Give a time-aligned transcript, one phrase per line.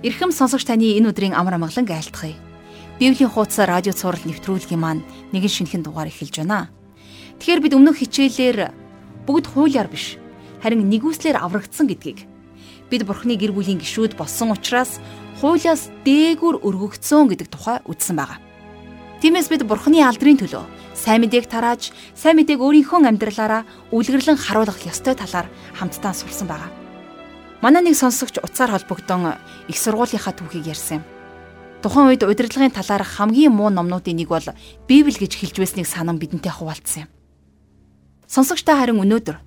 [0.00, 2.32] Ирхэм сонсогч таны энэ өдрийн амар амгалан айлтгая.
[2.96, 5.04] Библийн хуудас радио цаураар нэвтрүүлгийн маань
[5.36, 6.72] нэгэн шинэхэн дугаар эхэлж байна.
[7.36, 8.72] Тэгэхээр бид өмнөх хичээлээр
[9.28, 10.16] бүгд хуулиар биш
[10.64, 12.24] харин нэгүслэр аврагдсан гэдгийг
[12.88, 15.04] бид Бурхны гэр бүлийн гишүүд болсон учраас
[15.44, 18.40] хуулиас дээгүр өргөгдсөн гэдэг тухай үзсэн байгаа.
[19.20, 20.64] Тиймээс бид Бурхны алдрын төлөө
[20.96, 26.79] сайн мэдээг тарааж, сайн мэдээг өөрийнхөө амьдралаараа үлгэрлэн харуулах ёстой талаар хамтдаа сурсан байгаа.
[27.60, 29.36] Манай нэг сонсогч утсаар холбогдсон
[29.68, 31.04] их сургуулийнхаа түүхийг ярьсан юм.
[31.84, 34.48] Тухайн үед удирдлагын талаар хамгийн муу номнуудын нэг бол
[34.88, 37.10] Библи гэж хэлж байсныг санан бидэнтэй хуваалцсан юм.
[38.24, 39.44] Сонсогч та харин өнөөдөр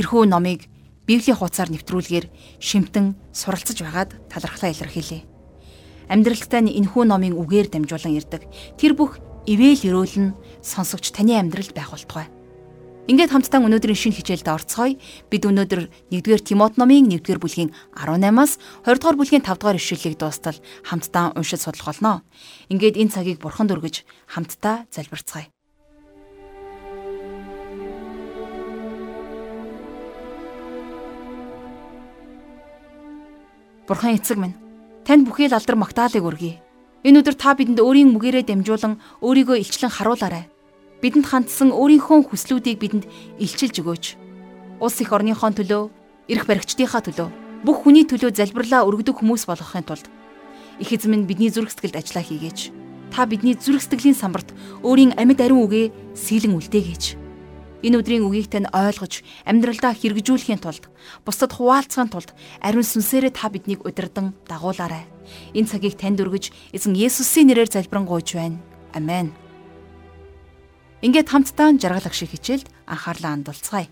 [0.00, 0.64] тэрхүү номыг
[1.04, 5.28] Библийн хуудасаар нэвтрүүлгээр шимтэн суралцж байгаад талархлаа илэрхийлье.
[6.08, 8.48] Амьдралтаа энэхүү номын үгээр дамжуулан ирдэг.
[8.80, 12.32] Тэр бүх ивэл өрөөл нь сонсогч таны амьдралд байх болтугай.
[13.02, 14.94] Ингээд хамтдаа өнөөдрийн шинэ хичээлд орцгоё.
[15.26, 20.54] Бид өнөөдөр 1-р Тимот номын 1-р бүлгийн 18-аас 20-р бүлгийн 5-р ишлэлийг дуустал
[20.86, 22.22] хамтдаа уншиж судлах болно.
[22.70, 25.50] Ингээд энэ цагийг бурханд өргөж хамтдаа залбирцгаая.
[33.90, 34.54] Бурхан эцэг минь,
[35.02, 36.62] танд бүхий л алдар магтаалыг өргөе.
[37.02, 40.51] Энэ өдөр та бидэнд өөрийн мүгээрээ дамжуулан өөрийгөө илчлэн харуулаарай
[41.02, 43.04] бидэнд хандсан өөрийнхөө хүслүүдийг бидэнд
[43.42, 44.04] илчилж өгөөч.
[44.78, 45.90] Улс их орныхон төлөө,
[46.30, 47.28] эрх баригчдынхаа төлөө,
[47.66, 50.06] бүх хүний төлөө залбирлаа өргөдөг хүмүүс болгохын тулд
[50.82, 52.60] их эзэм нь бидний зүрх сэтгэлд ажиллаа хийгээч.
[53.14, 54.50] Та бидний зүрх сэтгэлийн самбарт
[54.82, 57.04] өөрийн амьд ариун үгээ сийлэн үлдээгээж.
[57.82, 60.86] Энэ өдрийн үгийг тань ойлгож, амьдралдаа хэрэгжүүлэхийн тулд,
[61.26, 62.30] бусдад хуваалцахын тулд
[62.62, 65.06] ариун сүнсээрээ та биднийг удирдан дагуулаарай.
[65.50, 68.62] Энэ цагийг танд өргөж, эзэн Есүсийн нэрээр залбирanгуйч байна.
[68.94, 69.34] Амен.
[71.02, 73.90] Ингээд хамтдаа жаргалах шиг хичээлд анхаарлаа хандуулцгаая.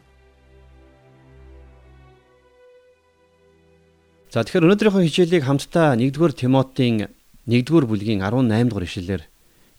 [4.31, 7.11] За тэгэхээр өнөөдрийнхөө хичээлийг хамтдаа 1-р Тимотийн
[7.51, 9.23] 1-р бүлгийн 18 дугаар ишлэлээр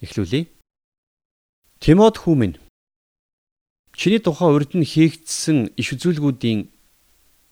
[0.03, 0.51] эхлүүлье.
[1.79, 2.59] Тимот хүү минь
[3.95, 6.67] чиний тухай урд нь хийгдсэн иш үзүүлгүүдийн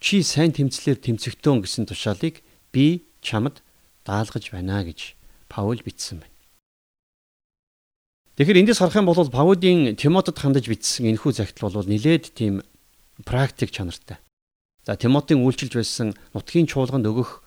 [0.04, 2.44] чи сайн тэмцлэр тэмцэгтэн гэсэн тушаалыг
[2.76, 3.64] би чамд
[4.04, 5.16] даалгаж байна гэж
[5.48, 6.39] Паул бичсэн байна.
[8.40, 12.64] Тэгэхээр эндээс харах юм бол Паулийн Тимотед хандаж бичсэн энэхүү загтал бол нилээд тийм
[13.28, 14.16] практик чанартай.
[14.88, 17.44] За Тимотийн үйлчилж байсан нутгийн чуулганд өгөх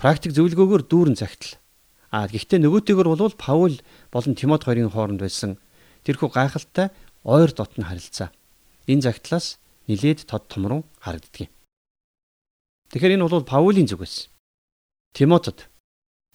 [0.00, 1.60] практик зөвлөгөөгөөр дүүрэн загтал.
[2.08, 3.76] А гэхдээ нөгөөтэйгөр бол Паул
[4.08, 5.60] болон Тимот хоёрын хооронд байсан
[6.08, 6.88] тэрхүү гайхалтай
[7.28, 8.32] ойр дотны харилцаа.
[8.88, 11.52] Энэ загтлаас нилээд тод том руу харагддаг юм.
[12.88, 14.32] Тэгэхээр энэ бол Паулийн зүг байсан.
[15.12, 15.68] Тимотед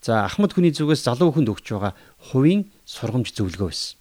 [0.02, 1.94] За Ахмад хүний зүгээс залуу хүнд өгч байгаа
[2.31, 3.97] хувийн сургамж зөвлөгөө байсан.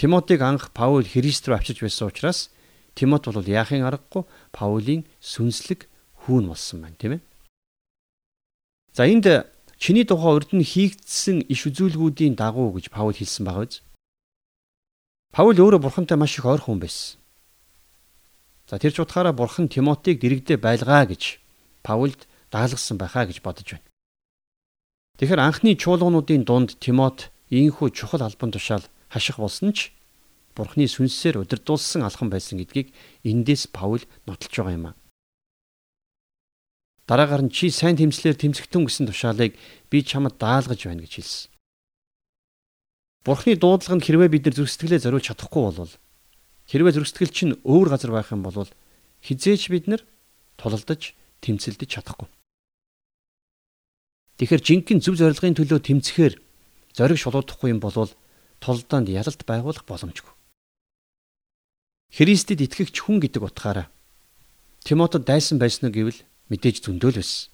[0.00, 2.48] Тимотиг анх Паул Христ рүү авчиж байсан учраас
[2.96, 5.86] Тимот бол яахын аргагүй Паулийн сүнслэг
[6.24, 7.22] хүүн болсон байна, тийм ээ.
[8.96, 9.28] За энд
[9.76, 13.84] чиний тухай урд нь хийгдсэн иш үзүүлгүүдийн дагуу гэж Паул хэлсэн байгаа биз?
[15.30, 17.20] Паул өөрөө бурхантай маш их ойрхон байсан.
[18.66, 21.38] За тэр ч утгаараа бурхан Тимотиг дэрэгдээ байлгаа гэж
[21.86, 23.89] Паулд даалгасан байхаа гэж бодож байна.
[25.20, 29.92] Тэгэхээр анхны чуулгануудын дунд Тимот ийхүү чухал албан тушаал хаших болсон ч
[30.56, 32.88] Бурхны сүнсээр удирдуулсан алхан байсан гэдгийг
[33.28, 34.92] эндээс Паул нотолж байгаа юм а.
[37.04, 39.60] Дараагаар нь чи сайн тэмцлэр тэмцэгтэн гэсэн тушаалыг
[39.92, 41.52] би чамд даалгаж байна гэж хэлсэн.
[43.20, 45.92] Бурхны дуудлаганд хэрвээ бид нар зүрх сэтгэлээ зориулж чадахгүй бол
[46.64, 48.72] хэрвээ зүрх сэтгэл чинь өөр газар байх юм бол
[49.20, 50.00] хизээч бид нар
[50.56, 51.12] тулалдаж
[51.44, 52.39] тэмцэлдэж чадахгүй.
[54.40, 56.34] Тэгэхээр жинхэнэ зөв зорилгын төлөө тэмцэхээр
[56.96, 58.08] зориг шулуудахгүй юм бол
[58.64, 60.32] тулдаанд ялалт байгуулах боломжгүй.
[62.16, 63.92] Христэд итгэгч хүн гэдэг утгаараа
[64.84, 67.52] Тимотед дайсан байсан гэвэл мэдээж зөндөөл байсан.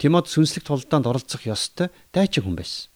[0.00, 2.88] Тимот сүнслэг тулдаанд оролцох ёстой дайчин хүн байсан.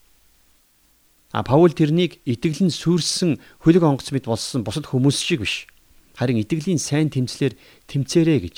[1.37, 5.69] А Паул тэрнийг итгэлэн сүрсэн хөлөг онгоц мэд болсон бусад хүмүүс шиг биш.
[6.17, 7.59] Харин итгэлийн сайн тэмцлэр
[7.93, 8.57] тэмцээрэй гэж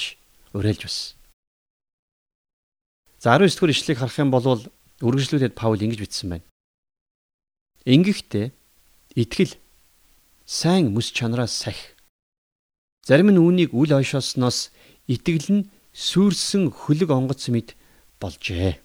[0.55, 1.16] уриалж байсан.
[3.27, 4.47] За 19 дэх ишлэгийг харах юм бол
[5.03, 6.47] үргэлжлүүлээд Паул ингэж бичсэн байна.
[7.83, 8.55] Ингэхдээ
[9.19, 9.59] итгэл
[10.47, 11.99] сайн мэс чанараас сахи.
[13.03, 14.71] Зарим нь үүнийг үл ойшоосноос
[15.11, 17.75] итгэл нь сүрсэн хөлөг онгоц мэд
[18.23, 18.79] болжээ.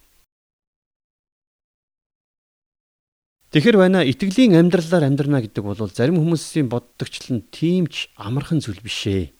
[3.53, 9.05] Тэгэхэр байна итгэлийн амьдралаар амьдрна гэдэг бол зарим хүмүүсийн боддогчлон тийм ч амархан зүйл биш
[9.05, 9.37] ээ.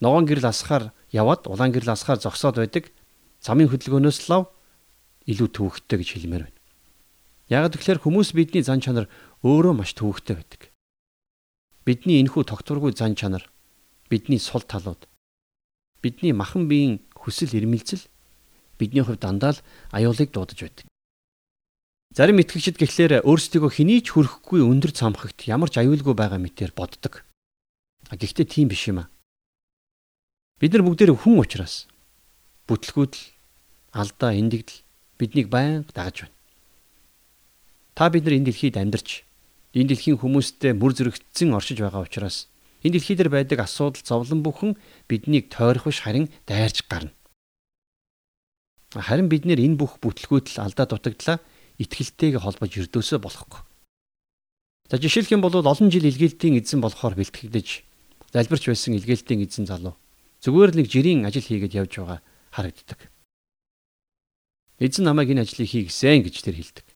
[0.00, 2.88] Ногоон гэрэл асахаар яваад улаан гэрэл асахаар зогсоод байдаг
[3.42, 4.50] замын хөдөлгөөнөөс лав
[5.28, 6.58] илүү төвөгтэй гэж хэлмээр байна.
[7.48, 9.06] Яг тэгэхээр хүмүүс бидний зан чанар
[9.44, 10.62] өөрөө маш төвөгтэй байдаг.
[11.84, 13.48] Бидний энэхүү тогтворгүй зан чанар,
[14.12, 15.08] бидний сул талууд,
[16.04, 18.04] бидний махан биеийн хүсэл эрмэлзэл
[18.78, 20.86] бидний хувьд дандаа л аюулыг дуудаж байдаг.
[22.14, 27.26] Зарим итгэгчид гэхлээр өөрсдийгөө хэний ч хүрэхгүй өндөр цамхагт ямар ч аюулгүй байгаа мэтээр боддог.
[28.08, 29.08] Гэхдээ тийм биш юм аа.
[30.56, 31.84] Бид нар бүгдээр хүн учраас
[32.68, 33.22] бүтлгүүдл,
[33.96, 34.84] алдаа, эндэгдэл
[35.18, 36.36] биднийг байнга дагаж байна.
[37.96, 39.24] Та бид нар энэ дэлхийд амьдарч
[39.74, 42.46] энэ дэлхийн хүмүүстэй мөр зэрэгцсэн оршиж байгаа учраас
[42.86, 44.78] энэ дэлхий дээр байдаг асуудал зовлон бүхэн
[45.10, 47.10] биднийг тойрох биш харин дайрч гарна.
[48.94, 51.42] Харин бид нэр энэ бүх бүтлгүүдл алдаа дутагдлаа
[51.82, 53.60] итгэлтэйгээ холбож өрдөөсөө болохгүй.
[54.88, 57.68] За жишээлх юм бол олон жил илгээлтийн эзэн болохоор бэлтгэгдэж
[58.32, 59.98] залбирч байсан илгээлтийн эзэн залуу
[60.40, 63.10] зүгээр л нэг жирийн ажил хийгээд явж байгаа харагддаг.
[64.78, 66.86] Эзэн намайг энэ ажлыг хий гэсэн гэж тэр хэлдэг.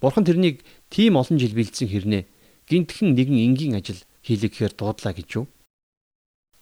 [0.00, 0.62] Бурхан тэрнийг
[0.92, 2.28] тийм олон жил бэлдсэн хэрнээ
[2.68, 5.46] гинтхэн нэгэн энгийн ажил хийлгэхээр дуудлаа гэж юу?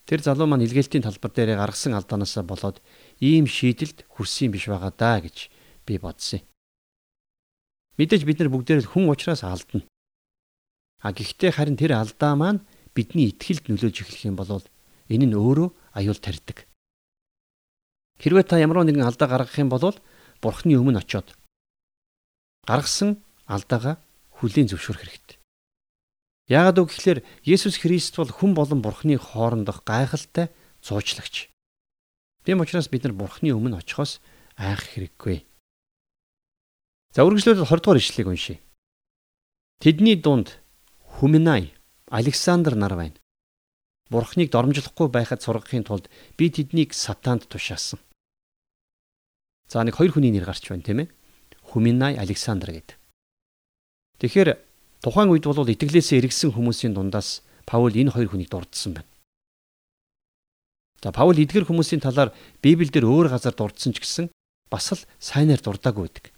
[0.07, 2.79] Тэр залуу маань илгээлтийн талбар дээр гаргасан алдаанаасаа болоод
[3.19, 5.51] ийм шийдэлд хүрсэн биш байгаа даа гэж
[5.87, 6.47] би бодсон юм.
[7.99, 9.87] Мэдээж бид нар бүгдээр хүн учраас алдна.
[11.03, 12.63] А гэхдээ харин тэр алдаа маань
[12.95, 14.63] бидний итгэлд нөлөөж эхлэх юм бол
[15.13, 15.69] Энэ нь өөрөө
[15.99, 16.65] аюул тарьдаг.
[18.21, 19.97] Хэрвээ та ямар нэгэн алдаа гаргах юм бол
[20.43, 21.33] Бурхны өмнө очиод
[22.67, 24.03] гаргасан алдаагаа
[24.39, 25.39] хүлийн зөвшөөрөх хэрэгтэй.
[26.51, 30.51] Яагаад үг гэхээр Есүс Христ бол хүн болон Бурхны хоорондох гайхалтай
[30.83, 31.51] зуучлагч.
[32.45, 34.19] Тийм учраас бид нар Бурхны өмнө очихоос
[34.59, 35.47] айх хэрэггүй.
[37.15, 38.59] За үргэлжлүүлээд 20 дугаар ишлэгийг уншийе.
[39.79, 40.59] Тэдний дунд
[41.19, 41.75] Хүминай,
[42.11, 43.22] Александр нар байна.
[44.13, 47.97] Бурхныг доромжлохгүй байхад сургахын тулд би тэднийг сатаанд тушаасан.
[49.73, 51.09] За нэг хоёр хүний нэр гарч байна тийм ээ.
[51.73, 53.01] Хүминай Александр гэдэг.
[54.21, 54.61] Тэгэхээр
[55.01, 59.09] тухайн үед бол итгэлээсээ эргэсэн хүмүүсийн дундаас Паул энэ хоёр хүнийг дурдсан байна.
[61.01, 64.29] За Паул эдгэр хүмүүсийн талаар Библиэлд өөр газар дурдсан ч гэсэн
[64.69, 66.37] бас л сайнаар дурдаагүй байдаг.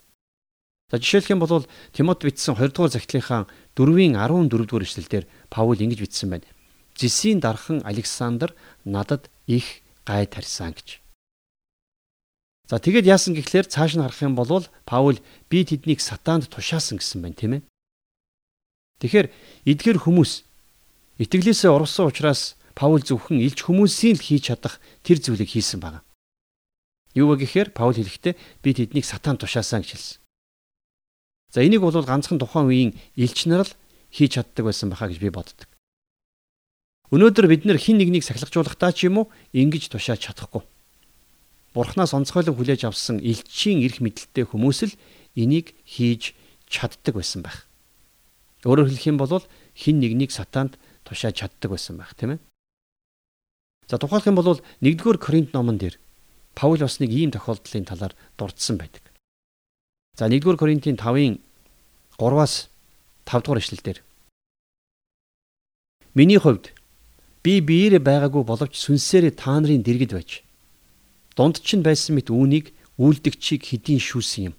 [0.95, 6.01] За жишээлх юм бол Тимот бичсэн 2 дугаар захидлынхаа 4-ийн 14 дугаар эшлэлдэр Паул ингэж
[6.07, 6.47] бичсэн байна.
[6.97, 8.55] Зисийн дархан Александр
[8.85, 11.01] надад их гай тарьсан гэж.
[12.71, 15.19] За тэгээд яасан гэхлээр цааш нь харах юм бол Паул
[15.51, 17.63] би тэднийг сатаанд тушаасан гэсэн байна тийм ээ.
[19.03, 19.29] Тэгэхээр
[19.69, 20.33] эдгээр хүмүүс
[21.21, 26.01] итгэлээсээ урвсан учраас Паул зөвхөн илж хүмүүсийн л хийж чадах тэр зүйлийг хийсэн байна.
[27.13, 30.19] Юу вэ гэхээр Паул хэлэхдээ би тэднийг сатаанд тушаасан гэж хэлсэн.
[31.53, 33.73] За энийг бол ганцхан тухайн үеийн элч нар л
[34.11, 35.69] хийж чаддаг байсан байхаа гэж би боддог.
[37.15, 40.67] Өнөөдөр бид нэр хин нэгнийг сахилгажуулахдаа ч юм уу ингэж тушааж чадахгүй.
[41.71, 44.99] Бурханаас онцгойлон хүлээж авсан элчийн эрх мэдэлтэй хүмүүс л
[45.39, 46.35] энийг хийж
[46.67, 47.71] чаддаг байсан байх.
[48.67, 49.47] Өөрөөр хэлэх юм бол
[49.79, 50.75] хин нэгнийг сатаанд
[51.07, 52.43] тушааж чаддаг байсан байх тийм ээ.
[53.87, 55.95] За тухайлх юм бол 1-р Коринт номон дээр
[56.59, 59.07] Паул бас нэг ийм тохиолдлын талаар дурдсан байдаг.
[60.19, 61.39] За 1-р Коринтын 5-ын
[62.19, 62.71] 3-аас
[63.23, 64.03] 5 дугаар эшлэлдэр
[66.15, 66.75] Миний хувьд
[67.45, 70.31] Би биеэрээ байгаагүй боловч сүнсээрээ та нарын дэргэд байж
[71.37, 74.55] дунд чинь байсан мэт үүнийг үйлдэгчийг хэдийн шүүсэн юм.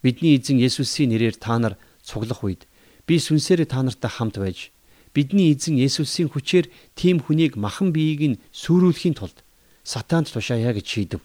[0.00, 2.64] Бидний эзэн Есүсийн нэрээр та нар цуглах үед
[3.04, 4.72] би сүнсээрээ та нартай хамт байж
[5.12, 9.44] бидний эзэн Есүсийн хүчээр тийм хүнийг махан биеийг нь сүрүүлэхийн тулд
[9.84, 11.20] сатаанд тушаая гэж шийдэв.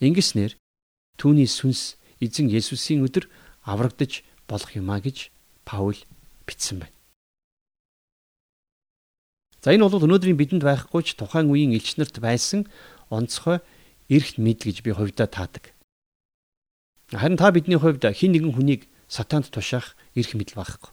[0.00, 0.56] Ингэснээр
[1.20, 3.28] түүний сүнс эзэн Есүсийн өдөр
[3.68, 5.28] аврагдаж болох юмаа гэж
[5.68, 5.98] Паул
[6.48, 6.97] бичсэн байна.
[9.62, 12.70] За энэ бол өнөөдрийн бидэнд байхгүй ч тухайн үеийн элч нарт байсан
[13.10, 13.58] онцгой
[14.06, 15.74] эрх мэд гэж би хувьдаа таадаг.
[17.10, 20.92] Харин та бидний хувьд хин нэгэн хүнийг сатаанд тушаах эрх мэдэл байхгүй.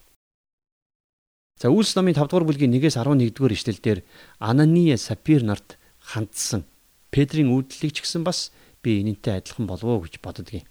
[1.62, 4.00] За Үлс номын 5 дугаар бүлгийн 1-ээс 11 дугаар ишлэлдэр
[4.40, 6.68] Анания Сапир нарт хандсан
[7.16, 8.52] Петрийн үйлдэлийг ч гэсэн бас
[8.84, 10.68] би энэнтэй адилхан болов уу гэж боддгийн.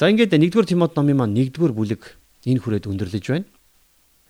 [0.00, 2.16] За ингээд 1-р Тимот номын маань 1-р бүлэг
[2.48, 3.44] энэ хүрээд өндөрлөж байна.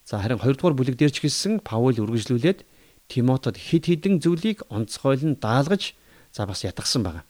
[0.04, 2.64] За харин 2 дугаар бүлэг дээр ч гэсэн Паул үргэлжлүүлээд
[3.10, 5.98] Тимотод хид хідэн зүйлийг онцгойлон даалгаж
[6.32, 7.22] за бас ятгсан байна.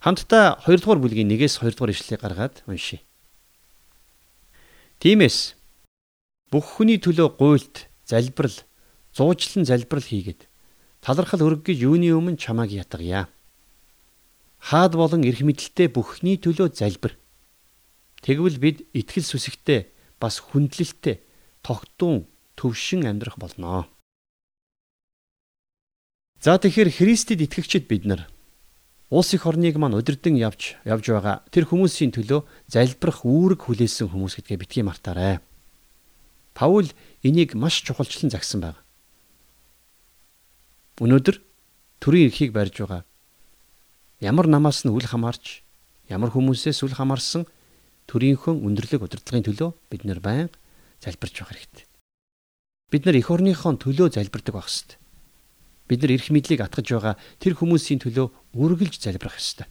[0.00, 3.04] Хамтдаа 2 дугаар бүлгийн 1-ээс 2 дугаар ишлэлийг гаргаад уншийе.
[5.02, 5.54] Тиймээс
[6.50, 8.58] бүх хүний төлөө гуйлт, залбирал,
[9.16, 10.48] зуучлан залбирал хийгээд
[11.02, 13.28] талархал өрг гэж юуны өмнө чамааг ятгая.
[14.62, 17.18] Хаад болон эрх мэдэлтэй бүхний төлөө залбир.
[18.22, 19.90] Тэгвэл бид итгэл сүсэгтэй
[20.22, 21.18] бас хүндлэлтэй
[21.62, 23.86] тогтун төвшин амьдрах болно.
[26.42, 28.26] За тэгэхээр Христэд итгэгчид бид нар
[29.12, 34.40] улс их орныг маань удирдан явж явж байгаа тэр хүмүүсийн төлөө залбирах үүрэг хүлээсэн хүмүүс
[34.40, 35.38] гэдгээ битгий мартаарай.
[36.56, 36.88] Паул
[37.22, 38.80] энийг маш чухалчлан загсан байна.
[40.98, 41.38] Өнөөдөр
[42.00, 43.04] төрийн эрхийг барьж байгаа
[44.24, 45.60] ямар намаас нь үл хамаарч
[46.08, 47.44] ямар хүмүүсээс үл хамаарсан
[48.08, 50.48] төрийнхөө өндөрлөг удирдлагын төлөө бид нэр байн
[51.02, 51.86] залбирч байх хэрэгтэй.
[52.94, 54.98] Бид нар эх орныхон төлөө залбирдаг байх хэрэгтэй.
[55.90, 59.66] Бид нар эрх мэдлийг атгаж байгаа тэр хүмүүсийн төлөө үргэлж залбирах ёстой.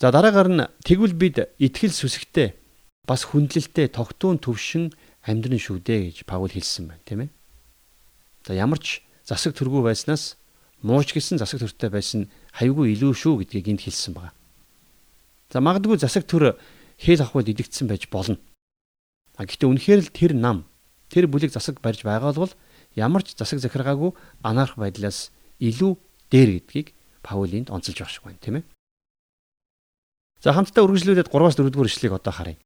[0.00, 2.54] За дараагаар нь тэгвэл бид итгэл сүсгтэй
[3.02, 4.94] бас хүндлэлтэй тогтуун төвшин
[5.26, 7.30] амьдрын шүү дээ гэж Паул хэлсэн байна, тийм ээ.
[8.46, 10.38] За ямар ч засаг төргүү байснаас
[10.86, 14.32] мууч гисэн засаг төртэй байсан хавьгүй илүү шүү гэдгийг энд хэлсэн байна.
[15.50, 16.54] За магадгүй засаг төр
[16.98, 18.36] хэл ахвал идэгдсэн байж болно.
[19.38, 20.66] А гэхдээ үнэхээр л тэр нам
[21.08, 22.52] тэр бүлэг засаг барьж байгаа бол
[22.98, 24.12] ямар ч засаг захиргаагүй
[24.42, 25.30] анаарх байдлаас
[25.62, 25.94] илүү
[26.30, 26.88] дээр гэдгийг
[27.22, 28.64] Паул энд онцолж байгаа шиг байна, тийм ээ.
[30.42, 32.58] За хамтдаа үргэлжлүүлээд 3-аас 4-р ишлэгийг одоо харъя.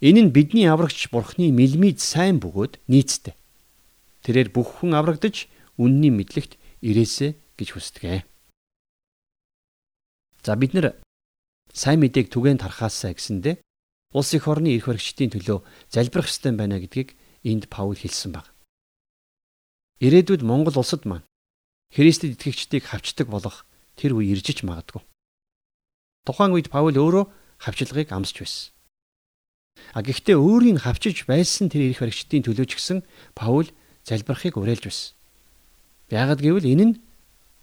[0.00, 3.36] Энэ нь бидний аврагч Бурхны мэлмид сайн бөгөөд нийцтэй.
[4.24, 5.48] Тэрээр бүх хүн аврагдаж
[5.80, 8.24] үнний мэдлэгт ирээсэ гэж хүсдэг.
[10.44, 10.96] За бид нэр
[11.72, 13.62] сайн мэдээг түгээн тархаасаа гэсэндэ
[14.12, 15.58] улс их орны эрх баригчдын төлөө
[15.90, 17.14] залбирах ёстой байна гэдгийг
[17.46, 18.50] энд Паул хэлсэн баг.
[20.02, 21.26] Ирээдүйд Монгол улсад маань
[21.94, 25.02] Христэд итгэгчдийг хавчдаг болох тэр үе иржиж магадгүй.
[26.26, 27.24] Тухайн үед Паул өөрөө
[27.62, 28.72] хавчлагыг амсч байсан.
[29.94, 32.98] А гэхдээ өөрийн хавчиж байсан тэр эрх баригчдын төлөө ч гэсэн
[33.38, 33.68] Паул
[34.04, 35.14] залбирахыг уриалж байсан.
[36.10, 36.94] Яагад гэвэл энэ нь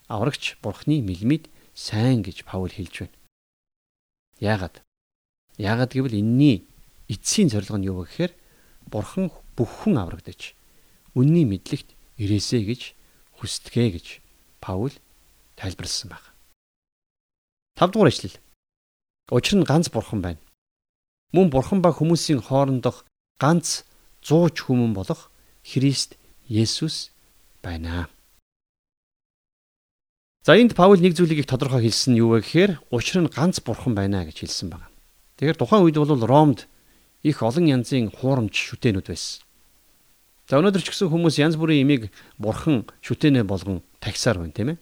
[0.08, 3.16] аврагч бурхны мэлмид сайн гэж Паул хэлж байна.
[4.40, 4.84] Яагад?
[5.58, 6.68] Яагад гэвэл энэний
[7.10, 8.34] эцсийн зорилго нь юу вэ гэхээр
[8.92, 10.54] бурхан бүх хүн аврагдаж
[11.18, 12.82] үнний мэдлэгт ирээсэ гэж
[13.42, 14.08] хүсдэгэ гэж
[14.62, 14.94] Паул
[15.58, 16.30] тайлбарлсан байна.
[17.78, 18.38] 5 дугаар ишлэл.
[19.34, 20.42] Учир нь ганц бурхан байна.
[21.34, 23.06] Мөн бурхан ба хүмүүсийн хоорондох
[23.42, 23.86] ганц
[24.22, 25.30] зууч хүмүүн болох
[25.66, 27.12] Христ Есүс
[27.62, 28.10] байна.
[30.48, 33.92] За энд Паул нэг зүйлийг тодорхой хэлсэн нь юу вэ гэхээр учир нь ганц бурхан
[33.92, 34.88] байна гэж хэлсэн байна.
[35.36, 36.72] Тэгэхээр тухайн үед бол Ромд
[37.20, 39.44] их олон янзын хуурамч шүтэнүүд байсан.
[40.48, 44.78] За өнөөдөр ч гэсэн хүмүүс янз бүрийн имийг бурхан шүтэнэ болгон тагсаар байна тийм ээ.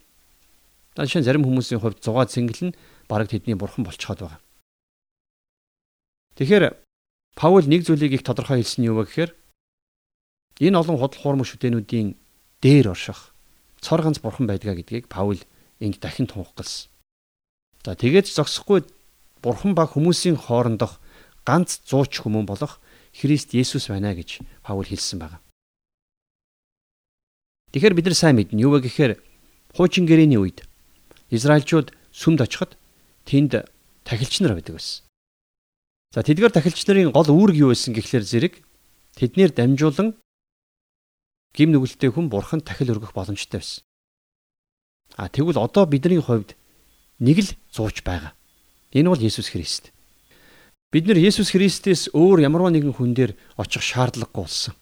[0.94, 2.78] За жишээ нь зарим хүмүүсийн хувьд зугаа цэнгэл нь
[3.10, 4.42] бараг тэдний бурхан болчиход байгаа.
[6.38, 6.78] Тэгэхээр
[7.34, 9.32] Паул нэг зүйлийг их тодорхой хэлсэн нь юу вэ гэхээр
[10.62, 12.14] энэ олон худал хуурмаг шүтэнүүдийн
[12.62, 13.34] дээр орших
[13.82, 15.42] цор ганц бурхан байдгаа гэдгийг Паул
[15.80, 16.90] инг дахин тунхагласан.
[17.84, 18.86] За тэгээд зогсохгүй
[19.42, 21.00] бурхан ба хүмүүсийн хоорондох
[21.46, 22.82] ганц зууч хүмүүн болох
[23.14, 25.40] Христ Есүс байна гэж Паул хэлсэн байна.
[27.72, 29.22] Тэгэхээр бид нар сайн мэднэ юу вэ гэхээр
[29.76, 30.66] хуучин гэрээний үед
[31.30, 32.80] Израильчууд сүмд очиход
[33.28, 33.68] тэнд
[34.04, 35.06] тахилч нар байдаг байсан.
[36.16, 38.54] За тэдгээр тахилч нарын гол үүрэг юу байсан гэхлээр зэрэг
[39.20, 40.16] тэднэр дамжуулан
[41.52, 43.84] гим нүгэлтэй хүн бурхан тахил өргөх боломжтой байсан.
[45.16, 46.60] А тэгвэл одоо бидний хувьд
[47.20, 48.36] нэг л зууч байгаа.
[48.92, 49.96] Энэ бол Есүс Христ.
[50.92, 54.76] Бид нэр Есүс Христээс өөр ямарваа нэгэн хүн дээр очих шаардлагагүй болсон.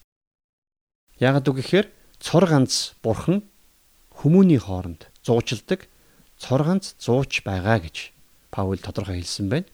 [1.22, 1.86] Яагад үг гэхээр
[2.18, 3.46] цор ганц бурхан
[4.10, 5.86] хүмүүний хооронд зуучилдаг
[6.38, 8.10] цор ганц зууч байгаа гэж
[8.50, 9.66] Паул тодорхой хэлсэн байна.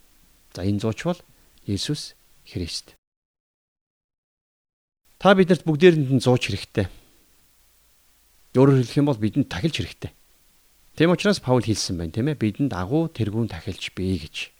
[0.53, 1.21] За энэ зууч бол
[1.65, 2.97] Есүс Христ.
[5.21, 6.89] Та биднэрт бүгдээрэнд нь зууч хэрэгтэй.
[8.57, 10.13] Өөрөөр хэлэх юм бол бидэнд тахилч хэрэгтэй.
[10.99, 14.51] Тэм учраас Паул хэлсэн байна тийм ээ бидэнд агуу тэргүүн тахилч бий гэж.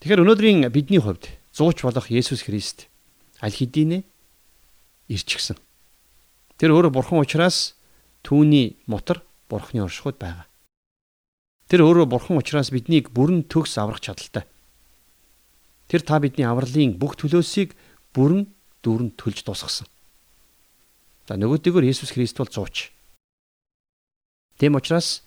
[0.00, 2.88] Тэгэхээр өнөөдрийн бидний хувьд зууч болох Есүс Христ
[3.42, 4.04] аль хэдийнэ
[5.10, 5.58] ирчихсэн.
[6.56, 7.76] Тэр өөрөө бурхан учраас
[8.24, 10.46] түүний мотор бурханы оршихуйд байгаа.
[11.68, 14.46] Тэр өөрөө бурхан учраас биднийг бүрэн төгс аврах чадaltaй.
[15.90, 17.74] Тэр та бидний авралын бүх төлөөсийг
[18.14, 18.46] бүрэн
[18.82, 19.88] дүүрэн төлж дуусгасан.
[21.26, 22.90] За нөгөөдөөгөр Есүс Христ бол зууч.
[24.60, 25.24] Тэм учраас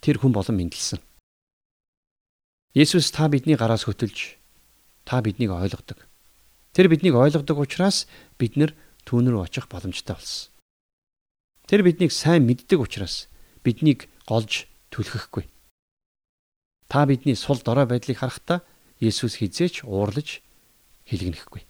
[0.00, 0.96] тэр хүн болон мэндэлсэн.
[2.72, 4.40] Есүс та бидний гараас хөтөлж
[5.04, 6.08] та биднийг ойлгодог.
[6.72, 8.08] Тэр биднийг ойлгодог учраас
[8.40, 8.72] бид нар
[9.04, 10.48] түүн рүү очих боломжтой болсон.
[11.68, 13.28] Тэр биднийг сайн мэддэг учраас
[13.60, 15.44] биднийг голж түлхэхгүй.
[16.88, 18.64] Та бидний сул дорой байдлыг харахтаа
[19.04, 20.40] Есүс хизээч уурлаж
[21.12, 21.68] хэлгэнэхгүй.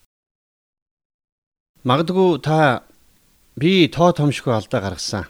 [1.82, 2.86] Магадгүй та
[3.58, 5.26] би тоо томшгүй алдаа гаргасан.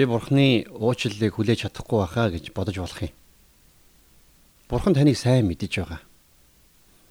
[0.00, 3.12] Би Бурхны уучлалыг хүлээж чадахгүй байхаа гэж бодож болох юм.
[4.72, 6.00] Бурхан таныг сайн мэдэж байгаа.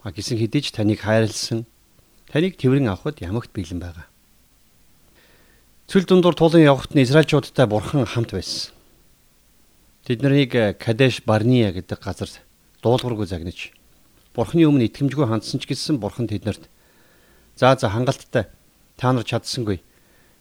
[0.01, 1.69] А гисэн хэдиж таныг хайрлсан,
[2.33, 4.09] таныг тэрвэрэн авахд ямагт бэлэн байгаа.
[5.85, 8.73] Цүл дундуур тулан явхад нь Израильчуудтай Бурхан хамт байсан.
[10.09, 12.33] Тэд нарыг э, Кадеш Барния гэдэг газар
[12.81, 13.69] дуулуургүй загнаж
[14.33, 16.65] Бурхны өмнө итгэмжгүй хандсан ч гэсэн Бурхан тэднэрт
[17.53, 18.49] "За за хангалттай
[18.97, 19.77] та нар чадсангүй.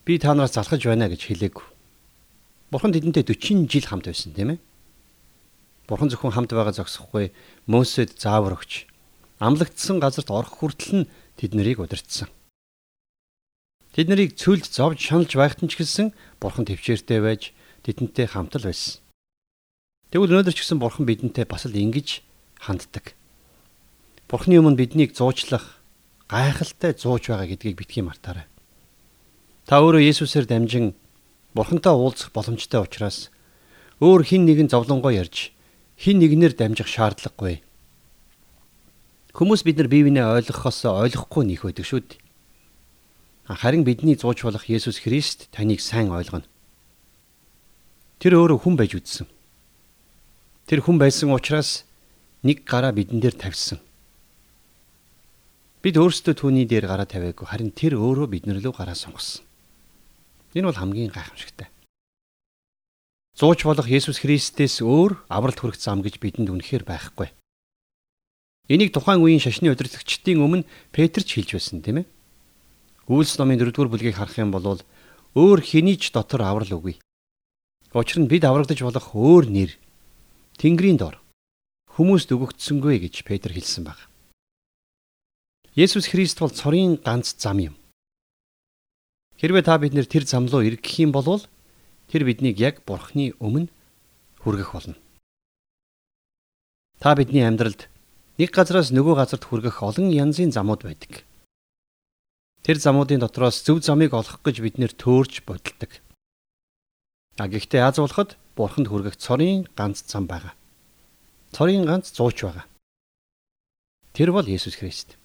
[0.08, 1.76] Би та нараас залхаж байна" гэж хэлээг.
[2.68, 4.60] Бурхан тэдэнтэй 40 жил хамт байсан тийм ээ.
[5.88, 7.32] Бурхан зөвхөн хамт байгаа зогсохгүй
[7.64, 8.84] Мосед заавар өгч
[9.40, 11.08] амлагдсан газарт орох хүртэл нь
[11.40, 12.28] тэднийг удирдсан.
[13.96, 17.56] Тэд нарыг цүлд зовж шаналж байхад нь ч гэсэн Бурхан төвчээртэй байж
[17.88, 19.00] тэдэнтэй хамт л байсан.
[20.12, 22.20] Тэгвэл өнөөдөр ч гэсэн Бурхан бидэнтэй бас л ингэж
[22.60, 23.16] ханддаг.
[24.28, 25.80] Бурханы өмнө биднийг зуучлах
[26.28, 28.44] гайхалтай зууж байгаа гэдгийг битгий мартаарай.
[29.64, 30.92] Та өөрөө Есүсээр дамжин
[31.58, 33.34] Бурхантай уулзах боломжтой учраас
[33.98, 35.50] өөр хин нэгэн зовлонгоо ярьж
[35.98, 37.58] хин нэгнэр дамжих шаардлагагүй.
[39.34, 42.22] Хүмүүс бид нар бие биенээ ойлгохоос ойлгохгүй нөх байдаг шүү дээ.
[43.50, 46.46] Харин бидний зууч болох Есүс Христ таныг сайн ойлгоно.
[48.22, 49.26] Тэр өөрөө хүн байж үдсэн.
[50.70, 51.82] Тэр хүн байсан учраас
[52.46, 53.82] нэг гараа бидэн дээр тавьсан.
[55.82, 59.47] Бид өөрсдөө түүний дээр гараа тавиагүй харин тэр өөрөө биднэр лөө гараа сонгосон.
[60.58, 61.70] Энэ бол хамгийн гайхамшигтай.
[63.38, 67.30] Зууч болох Есүс Христээс өөр авралт хүрэх зам гэж бидэнд үнэхээр байхгүй.
[68.66, 72.06] Энийг тухайн үеийн шашны удирдлагчдын өмнө Петр ч хэлж байсан тийм ээ.
[73.06, 74.82] Үйлс номын 4-р бүлгийг харах юм бол
[75.38, 76.98] өөр хэний ч дотор аврал үгүй.
[77.94, 79.70] Учир нь бид аврагдаж болох өөр нэр
[80.58, 81.22] Тэнгэрийн дор
[81.94, 84.10] хүмүүст өгөгдсөнгүй гэж Петр хэлсэн баг.
[85.78, 87.77] Есүс Христ бол цорын ганц зам юм.
[89.38, 91.38] Хэрвээ та бид нэр тэр зам руу эргэх юм бол
[92.10, 93.70] тэр биднийг яг Бурхны өмнө
[94.42, 94.96] хүргэх болно.
[96.98, 97.86] Та бидний амьдралд
[98.42, 101.22] нэг газараас нөгөө газарт хүргэх олон янзын замууд байдаг.
[102.66, 105.90] Тэр замуудын дотроос зөв замыг олох гэж бид нэр төөрж бодолдог.
[107.38, 110.58] А гэхдээ аз болоход бурханд хүргэх цорын ганц зам байгаа.
[111.54, 112.66] Цорын ганц зууч байгаа.
[114.14, 115.17] Тэр бол Есүс Христ.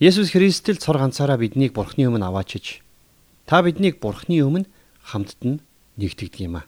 [0.00, 2.80] Есүс Христэл цор ганцаараа биднийг бурхны өмнө аваачиж
[3.44, 4.64] та биднийг бурхны өмнө
[5.04, 5.60] хамтд нь
[6.00, 6.64] нэгтгэдэг юм а.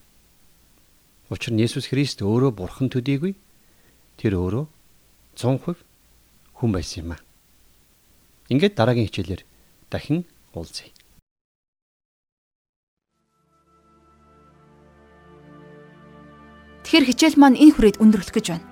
[1.33, 3.33] Учир нь Есүс Христ өөрөө бурхан төдийгүй
[4.21, 4.69] тэр өөрөө
[5.41, 5.81] 100%
[6.61, 7.25] хүн байсан юм а.
[8.53, 9.49] Ингээд дараагийн хичээлээр
[9.89, 10.93] дахин уулзъя.
[16.85, 18.72] Тэгэхээр хичээл маань энэ хүрээд өндөрлөх гэж байна.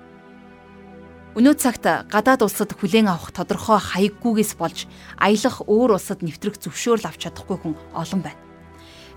[1.31, 4.83] Өнөө цагт гадаад улсад хүлээн авах тодорхой хаяггүйгээс болж
[5.15, 8.41] аялах өөр улсад нэвтрэх зөвшөөрөл авч чадахгүй хүн олон байна.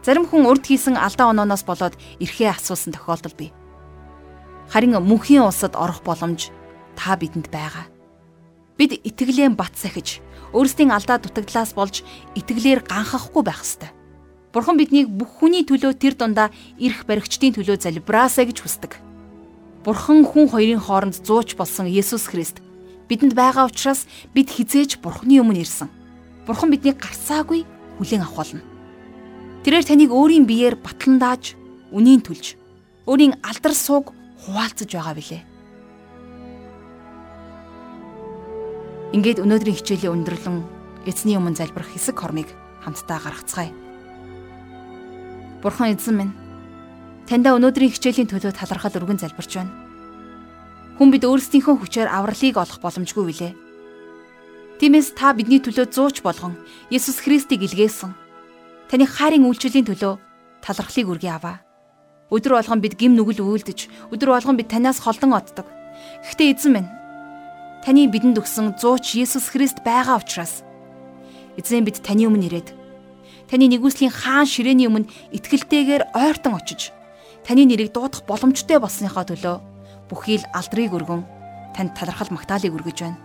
[0.07, 3.51] Зарим хүн урд хийсэн алдаа онооноос болоод эрхээ асуусан тохиолдол бий.
[4.71, 6.55] Харин мөнхийн улсад орох боломж
[6.95, 7.91] та бидэнд байгаа.
[8.79, 10.23] Бид итгэлээ бат сахиж
[10.55, 12.07] өөрсдийн алдаа дутагдлаас болж
[12.39, 13.91] итгэлээр ганхахгүй байх ёстой.
[14.55, 19.14] Бурхан биднийг бүх хүний төлөө тэр дундаа ирэх баригчдын төлөө залбираасаа гэж хүсдэг.
[19.85, 22.65] Бурхан хүн хоёрын хооронд зууч болсон Есүс Христ
[23.05, 25.93] бидэнд байгаа учраас бид хизээж Бурханы өмнө ирсэн.
[26.49, 27.69] Бурхан биднийг гарсаагүй
[28.01, 28.65] хүлээн авах болно.
[29.61, 31.53] Тэрээр таныг өөрийн биеэр батлан дааж,
[31.93, 32.57] үнийн төлж,
[33.05, 34.17] өөрийн алдар сууг
[34.49, 35.43] хуваалцаж байгаа билээ.
[39.13, 40.65] Ингээд өнөөдрийн хичээлийн өндөрлөн
[41.05, 42.49] эзний өмнө залбирах хэсэг хормыг
[42.81, 43.73] хамтдаа гаргацгаая.
[45.61, 46.33] Бурхан эзэн минь
[47.29, 49.73] таньда өнөөдрийн хичээлийн төлөө талархал өргөн залбирч байна.
[51.01, 53.53] Хүн бид өөрсдийнхөө хүчээр авралыг олох боломжгүй билээ.
[54.79, 56.55] Тиймээс та бидний төлөө зууч болгон
[56.93, 58.13] Есүс Христийг илгээсэн.
[58.93, 60.21] Таны хайрын үйлчлэлийн төлөө
[60.61, 61.65] талархлыг үргий аваа.
[62.29, 65.67] Өдөр болгон бид гим нүгэл үйлдэж, өдөр болгон бид танаас холдон оддог.
[66.27, 66.91] Гэхдээ эзэн минь
[67.85, 70.65] таны бидэнд өгсөн зууч Есүс Христ байгаа учраас
[71.61, 72.69] эзэн бид таны өмнө ирээд
[73.49, 76.91] таны нэгүслийн хаан ширээний өмнө итгэлтэйгээр ойртон очиж
[77.45, 79.57] таны нэрийг дуудах боломжтой болсныхоо төлөө
[80.09, 81.23] бүхий л алдрыг өргөн
[81.77, 83.21] танд талархал магтаалыг өргөж байна.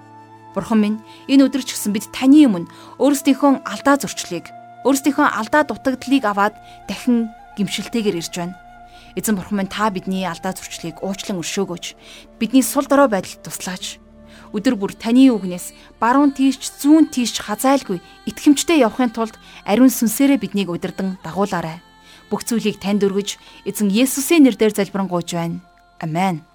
[0.53, 0.99] Бурхан минь
[1.31, 4.51] энэ өдөр ч гэсэн бид таны өмнө өөрсдийнхөө алдаа зөрчлийг
[4.83, 6.55] өөрсдийнхөө алдаа дутагдлыг аваад
[6.89, 8.59] дахин гимшилтэйгээр ирж байна.
[9.15, 11.85] Эзэн бурхан минь та бидний алдаа зөрчлийг уучлан өршөөгөөч.
[12.39, 14.01] Бидний сул дорой байдалд туслаач
[14.53, 20.73] өдөр бүр таны үгнээс баруун тийш зүүн тийш хазайлгүй итгэмжтэй явахын тулд ариун сүнсээрээ биднийг
[20.73, 21.88] удирдан дагуулаарай.
[22.29, 25.59] Бүх зүйлийг танд өргөж эзэн Есүсийн нэрээр залбирanгуйж байна.
[25.99, 26.48] Амен.